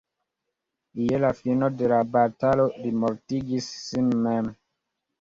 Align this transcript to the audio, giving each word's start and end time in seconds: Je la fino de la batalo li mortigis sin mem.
Je 1.09 1.19
la 1.25 1.29
fino 1.41 1.69
de 1.83 1.93
la 1.95 2.01
batalo 2.15 2.69
li 2.81 2.97
mortigis 3.05 3.73
sin 3.87 4.13
mem. 4.27 4.55